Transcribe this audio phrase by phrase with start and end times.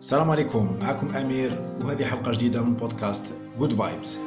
[0.00, 4.18] السلام عليكم معكم أمير وهذه حلقة جديدة من podcast Good Vibes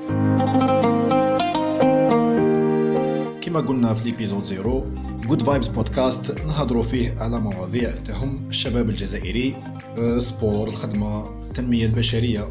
[3.42, 4.86] كما قلنا في l'épisode zéro
[5.28, 9.56] Good Vibes podcast نهضروا فيه على مواضيع تهم الشباب الجزائري
[10.18, 12.50] sport الخدمة التنمية البشرية.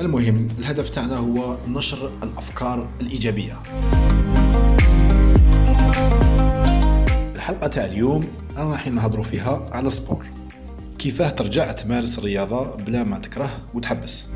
[0.00, 3.54] المهم الهدف تاعنا هو نشر الأفكار الإيجابية.
[7.34, 8.24] الحلقة تاع اليوم
[8.56, 10.41] راح نهضروا فيها على ال sport.
[11.02, 14.26] كيفاه ترجع تمارس الرياضة بلا ما تكره وتحبس؟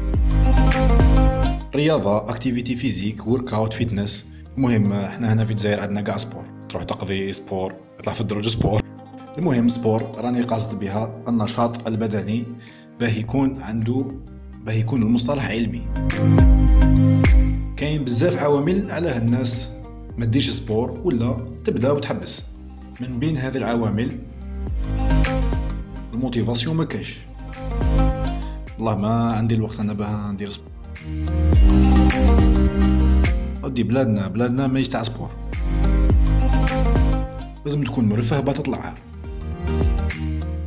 [1.75, 7.33] رياضة activité physique workout fitness المهم إحنا هنا في الجزائر عندنا كاع sport تروح تقضي
[7.33, 8.81] sport تطلع في الدروج sport
[9.39, 12.45] المهم sport راني قاصد بها النشاط البدني
[13.01, 14.05] باه يكون عنده
[14.65, 15.83] باه يكون المصطلح علمي.
[17.77, 19.73] كاين بزاف عوامل على الناس
[20.17, 22.45] ما ديرش sport ولا تبدا وتحبس.
[23.01, 24.19] من بين هذه العوامل
[26.17, 27.21] la motivation ما كاش
[28.79, 30.71] والله ما عندي الوقت أنا باه ندير sport
[33.63, 35.31] ودي بلادنا بلادنا ماهيش تاع sport.
[37.65, 38.95] لازم تكون مرفه باه تطلع.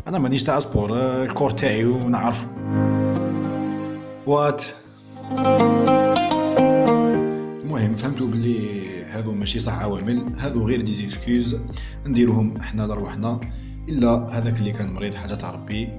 [0.07, 2.47] أنا مانيش تاع sport ال corps تاعي ونعرفو.
[4.27, 4.65] وات
[7.63, 11.57] المهم فهمتوا بلي هذو ماشي صح عوامل هذو غير des excuses
[12.05, 13.39] نديروهم إحنا لروحنا.
[13.89, 15.89] إلا هذاك اللي كان مريض حاجة تاع ربي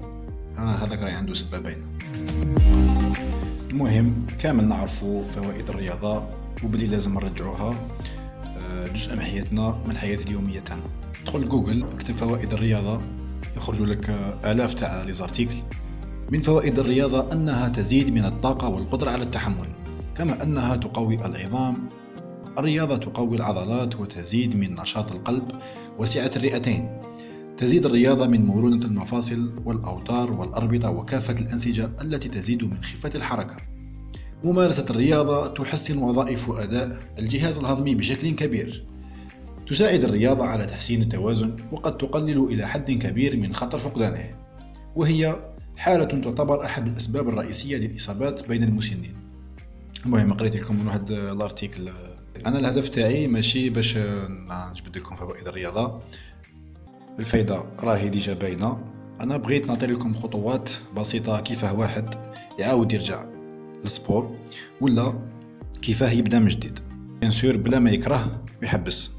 [0.58, 1.76] آه هذاك راهي عنده سببين
[3.70, 6.26] المهم كامل نعرفوا فوائد الرياضة
[6.64, 7.74] وبلي لازم نرجعوها
[8.44, 10.82] آه، جزء من حياتنا من الحياة اليومية تاعنا.
[11.26, 13.00] دخل جوجل اكتب فوائد الرياضة
[13.56, 15.54] يخرجوا لك آه، آلاف تاع les articles
[16.30, 19.68] من فوائد الرياضة أنها تزيد من الطاقة والقدرة على التحمل
[20.14, 21.88] كما أنها تقوي العظام.
[22.58, 25.48] الرياضة تقوي العضلات وتزيد من نشاط القلب
[25.98, 27.00] وسعة الرئتين.
[27.60, 33.56] تزيد الرياضة من مرونة المفاصل والأوتار والأربطة وكافة الأنسجة التي تزيد من خفة الحركة.
[34.44, 38.84] ممارسة الرياضة تحسن وظائف وأداء الجهاز الهضمي بشكل كبير.
[39.66, 44.36] تساعد الرياضة على تحسين التوازن وقد تقلل إلى حد كبير من خطر فقدانه.
[44.96, 49.14] وهي حالة تعتبر أحد الأسباب الرئيسية للإصابات بين المسنين.
[50.06, 51.90] المهم قريت لكم من واحد l'article
[52.46, 53.98] أنا الهدف تاعي ماشي باش
[54.70, 56.00] نجبد لكم فوائد الرياضة
[57.20, 58.78] الفايدة راهي déjà باينة.
[59.20, 62.14] أنا بغيت نعطي لكم خطوات بسيطة كيفاه واحد
[62.58, 63.24] يعاود يرجع
[63.82, 64.36] لل sport
[64.80, 65.14] ولا
[65.82, 66.78] كيفاه يبدأ من جديد.
[67.20, 69.10] bien sûr بلا ما يكره ويحبس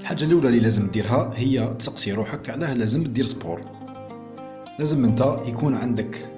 [0.00, 3.60] الحاجة الأولى اللي لازم ديرها هي تسقسي روحك علاه لازم دير sport.
[4.78, 6.33] لازم أنت يكون عندك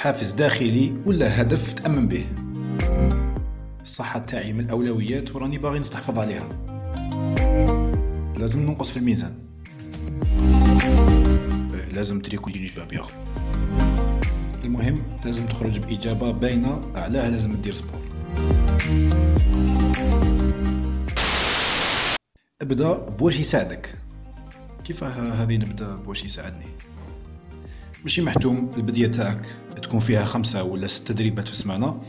[0.00, 2.26] حافز داخلي ولا هدف تأمن به؟
[3.82, 6.48] الصحة تاعي من الأولويات وراني باغي نستحفظ عليها.
[8.36, 9.34] لازم ننقص في الميزان.
[11.74, 13.12] إيه، لازم تريكو يجيني شباب ياخو
[14.64, 18.00] المهم لازم تخرج بإجابة باينة علاه لازم تدير sport.
[22.62, 23.94] أبدا بواش يساعدك.
[24.84, 26.89] كيف هذه نبدأ بواش يساعدني؟
[28.02, 29.46] ماشي محتوم البدية تاعك
[29.82, 32.00] تكون فيها خمسة ولا ست تدريبات في السمانة.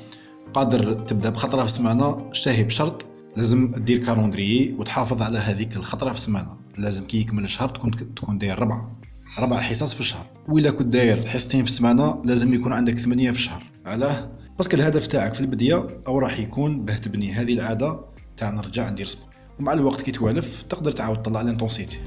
[0.54, 3.06] قادر تبدأ بخطرة في السمانة شتهي بشرط
[3.38, 6.58] لازم دير calendrier وتحافظ على هذيك الخطرة في السمانة.
[6.78, 9.00] لازم كي يكمل الشهر تكون تكون داير ربعة
[9.40, 10.26] ربع حصص في الشهر.
[10.48, 13.64] وإلا كنت داير حصتين في السمانة لازم يكون عندك ثمانية في الشهر.
[13.86, 18.00] علاه؟ parce que الهدف تاعك في البداية أو راح يكون باه تبني هذه العادة
[18.38, 19.28] تاع نرجع ندير sport.
[19.60, 22.00] ومع الوقت كي توالف تقدر تعاود تطلع l'intensité.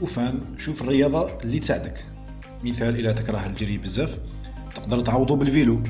[0.00, 2.04] Enfin شوف الرياضة اللي تساعدك.
[2.64, 4.18] مثال إذا تكره الجري بزاف
[4.74, 5.80] تقدر تعوضو بال vélo.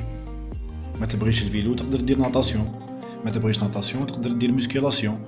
[1.01, 2.81] ما تبغيش ال vélo تقدر دير natation
[3.25, 5.19] ما تبغيش natation تقدر دير musculation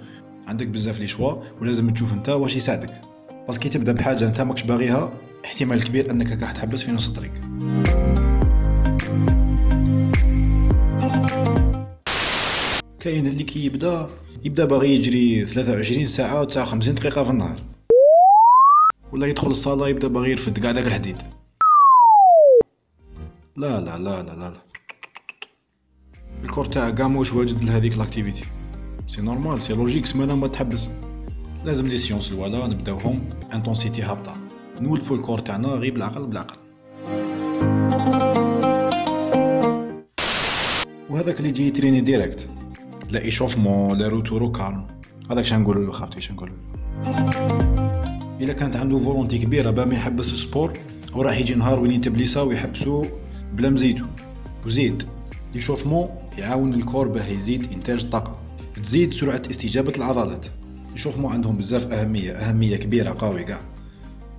[0.47, 3.01] عندك بزاف les choix ولازم تشوف انت واش يساعدك.
[3.47, 5.13] parce que كي تبدا بحاجة انت ماكش باغيها
[5.45, 7.33] احتمال كبير انك راح تحبس في نص الطريق.
[13.01, 14.09] كاين اللي كي يبدا
[14.45, 17.57] يبدا باغي يجري 23 ساعة و 59 دقيقة في النهار.
[19.13, 21.23] ولا يدخل الصالة يبدأ باغي يرفد كاع داك الحديد
[23.57, 24.53] لا لا لا لا لا.
[26.45, 28.45] ال corps تاعك كاع موش واجد لهذيك l'activité
[29.07, 30.89] c'est normal c'est logique سمانه ما تحبس.
[31.65, 33.29] لازم les séances الأولى نبداوهم.
[33.51, 34.37] ب intensité هابطة.
[34.81, 36.57] نولفو ال corps تاعنا غير بالعقل بالعقل.
[41.11, 42.49] وهذاك اللي يجي تريني ديريكت
[43.11, 44.87] لا ايشوفمون لا روتورو كالم
[45.31, 46.78] هذاك شنقولو له خاطري شنقولو له؟
[48.41, 50.79] الا كانت عنده فولونتي كبيرة با ما يحبس السبور
[51.15, 53.05] وراح يجي نهار وين يتبليسا ويحبسو
[53.55, 54.05] بلا مزيتو
[54.67, 55.03] وزيد
[55.55, 56.09] ليشوفمون
[56.39, 58.43] يعاون الكور باه يزيد إنتاج الطاقه
[58.83, 60.47] تزيد سرعة استجابة العضلات.
[60.95, 63.61] يشوفوا عندهم بزاف أهمية أهمية كبيرة قوي كاع.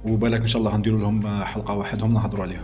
[0.05, 2.63] وبالك إن شاء الله غنديروا لهم حلقة واحدهم نهضروا عليها.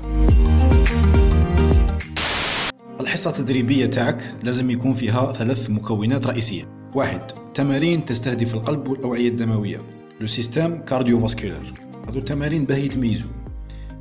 [2.99, 6.63] الحصة التدريبية تاعك لازم يكون فيها ثلاث مكونات رئيسية.
[6.95, 7.21] واحد
[7.53, 9.94] تمارين تستهدف القلب والأوعية الدموية.
[10.21, 11.73] le système cardiovasculaire
[12.07, 13.29] هادو التمارين باه يتميزوا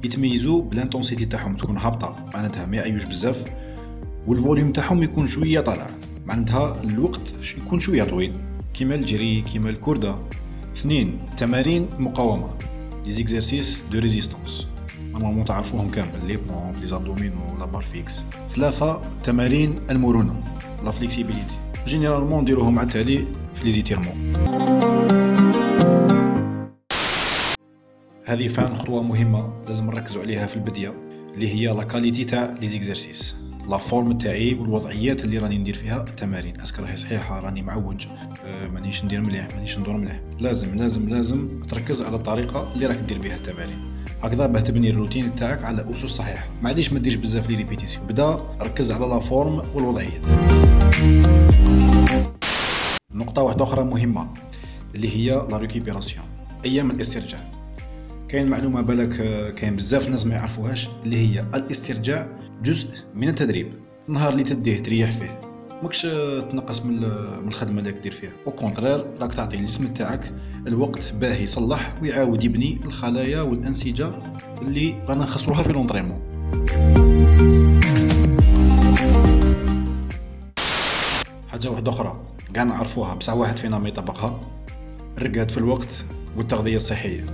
[0.04, 3.44] يتميزوا ب l'intensité تاعهم تكون هابطه معناتها ما يعيوش بزاف
[4.26, 5.90] وال volume تاعهم يكون شوية طالع
[6.26, 8.32] معناتها الوقت يكون شوية طويل
[8.74, 10.18] كيما الجري كيما الكوردة
[10.76, 12.54] اثنين تمارين مقاومه
[13.04, 14.66] des exercices de résistance
[15.12, 20.42] normalement تعرفوهم كامل les pompes les abdominaux la barre fixe ثلاثة تمارين المرونه
[20.84, 21.56] la flexibilité
[21.86, 24.32] généralement نديروهم على التالي في les étirements
[28.26, 30.94] هذه Enfin خطوة مهمة لازم نركزوا عليها في البداية
[31.34, 33.36] اللي هي la qualité تاع les exercices
[33.68, 38.06] la forme تاعي والوضعيات اللي راني ندير فيها التمارين est-ce que راهي صحيحة؟ راني معوج.
[38.46, 40.20] أه مانيش ندير مليح مانيش ندير مليح.
[40.40, 43.94] لازم لازم لازم تركز على الطريقة اللي راك دير بها التمارين.
[44.22, 46.46] هكذا باه تبني la routine تاعك على أسس صحيحة.
[46.62, 48.30] ما عادش ما ديرش بزاف les répétitions بدا
[48.60, 50.28] ركز على la forme والوضعيات.
[53.12, 54.28] نقطة واحدة أخرى مهمة
[54.94, 56.24] اللي هي la récupération
[56.64, 57.53] أيام الاسترجاع.
[58.34, 62.28] كاين معلومة بالك آه، كاين بزاف ناس ما يعرفوهاش اللي هي الاسترجاع
[62.62, 63.72] جزء من التدريب
[64.08, 65.40] النهار اللي تديه تريح فيه.
[65.82, 67.00] ماكش آه، تنقص من
[67.42, 68.30] من الخدمة اللي دير فيها.
[68.46, 70.32] au contraire راك تعطي الجسم تاعك
[70.66, 74.10] الوقت باه يصلح ويعاود يبني الخلايا والأنسجة
[74.62, 76.20] اللي رانا نخسروها في لونطريمون
[81.48, 84.40] حاجة واحدة أخرى كاع نعرفوها بصح واحد فينا ما يطبقها.
[85.18, 87.24] الرقاد في الوقت والتغذية الصحية.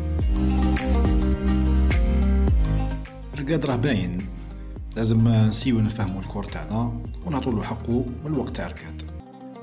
[3.34, 4.26] الرقاد راه باين.
[4.96, 9.02] لازم نسيو نفهمو الكور تاعنا ونعطو له حقه من الوقت تاع الرقاد.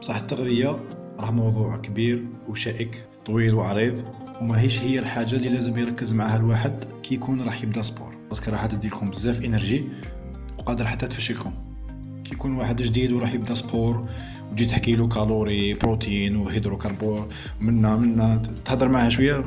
[0.01, 0.79] بصح التغذية
[1.19, 4.03] راه موضوع كبير وشائك طويل وعريض
[4.41, 8.17] وما هيش هي الحاجة اللي لازم يركز معها الواحد كي يكون راح يبدأ sport.
[8.29, 9.83] Parce que راح تديكم بزاف énergie
[10.59, 11.53] وقادر حتى تفشلكم.
[12.27, 14.07] كي يكون واحد جديد وراح يبدأ sport
[14.51, 17.27] وتجي تحكي له calories بروتين وهيدروكربون
[17.59, 19.43] منا منا تهضر معاه شوية؟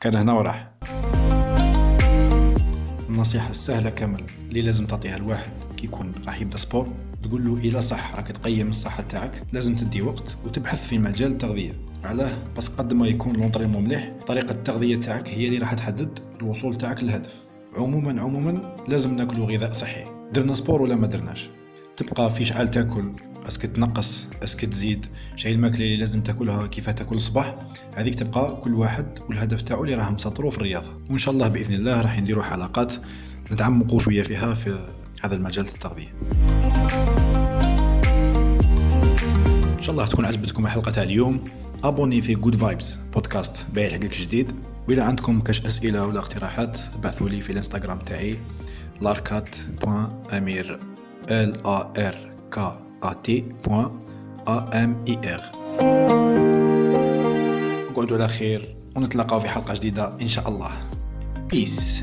[0.00, 0.72] كان هنا وراح.
[3.08, 6.92] النصيحة السهلة كامل اللي لازم تعطيها الواحد كي يكون راح يبدأ sport.
[7.22, 9.42] تقول له إلا صح راك تقيم الصحة تاعك.
[9.52, 11.72] لازم تدي وقت وتبحث في مجال التغذية.
[12.04, 16.18] علاه parce que قد ما يكون l'entraînement مليح طريقة التغذية تاعك هي اللي راح تحدد
[16.42, 17.44] الوصول تاعك للهدف.
[17.76, 20.11] عموما عموما لازم ناكلو غذاء صحي.
[20.32, 21.50] درنا sport ولا ما درناش؟
[21.96, 23.12] تبقى في شحال تاكل؟
[23.48, 25.06] est-ce que تنقص؟ est-ce que تزيد؟
[25.36, 27.56] شاي الماكله اللي لازم تاكلها كيف تاكل الصباح؟
[27.96, 30.90] هذيك تبقى كل واحد والهدف تاعو اللي راه مسطرو في الرياضة.
[31.10, 32.94] وإن شاء الله بإذن الله راح نديروا حلقات
[33.52, 34.78] نتعمقوا شوية فيها في
[35.22, 36.12] هذا المجال التغذية.
[39.76, 41.44] إن شاء الله تكون عجبتكم الحلقة تاع اليوم.
[41.84, 44.52] ابوني في جود فايبس بودكاست بايع حقك جديد.
[44.88, 48.38] وإذا عندكم كاش أسئلة ولا اقتراحات ابعثوا لي في الإنستغرام تاعي.
[49.00, 50.78] لاركات.امير
[51.28, 52.16] l a r
[52.54, 52.58] k
[53.02, 53.90] a t a
[54.72, 55.42] m i r.
[57.90, 60.70] اقعدوا على خير ونتلاقاو في حلقة جديدة إن شاء الله.
[61.50, 62.02] بيس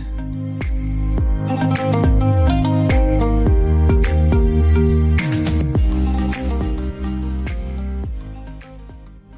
[1.47, 2.18] thank you